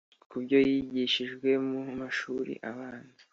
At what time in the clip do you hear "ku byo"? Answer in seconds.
0.29-0.57